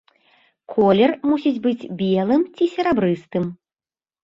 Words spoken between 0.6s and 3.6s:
Колер мусіць быць белым ці серабрыстым.